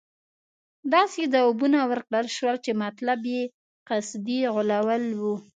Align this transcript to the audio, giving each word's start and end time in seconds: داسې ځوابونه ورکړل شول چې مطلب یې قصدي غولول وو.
داسې 0.93 1.21
ځوابونه 1.33 1.79
ورکړل 1.91 2.27
شول 2.37 2.55
چې 2.65 2.71
مطلب 2.83 3.19
یې 3.33 3.41
قصدي 3.87 4.39
غولول 4.53 5.03
وو. 5.21 5.35